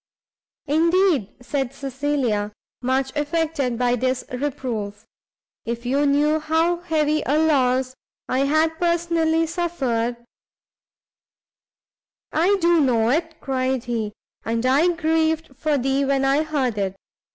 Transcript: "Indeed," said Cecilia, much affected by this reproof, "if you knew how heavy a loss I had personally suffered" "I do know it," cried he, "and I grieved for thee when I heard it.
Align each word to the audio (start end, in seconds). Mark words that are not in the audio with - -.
"Indeed," 0.65 1.29
said 1.43 1.75
Cecilia, 1.75 2.53
much 2.81 3.15
affected 3.15 3.77
by 3.77 3.95
this 3.95 4.23
reproof, 4.33 5.05
"if 5.63 5.85
you 5.85 6.07
knew 6.07 6.39
how 6.39 6.77
heavy 6.77 7.21
a 7.27 7.37
loss 7.37 7.93
I 8.27 8.39
had 8.45 8.79
personally 8.79 9.45
suffered" 9.45 10.17
"I 12.31 12.57
do 12.61 12.79
know 12.79 13.09
it," 13.11 13.39
cried 13.41 13.83
he, 13.83 14.13
"and 14.43 14.65
I 14.65 14.87
grieved 14.93 15.55
for 15.55 15.77
thee 15.77 16.03
when 16.03 16.25
I 16.25 16.41
heard 16.41 16.79
it. 16.79 16.95